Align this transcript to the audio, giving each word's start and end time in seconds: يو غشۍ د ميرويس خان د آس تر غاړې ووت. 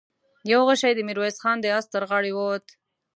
يو 0.51 0.59
غشۍ 0.69 0.91
د 0.95 0.99
ميرويس 1.07 1.37
خان 1.43 1.57
د 1.61 1.65
آس 1.77 1.85
تر 1.93 2.03
غاړې 2.09 2.31
ووت. 2.33 2.65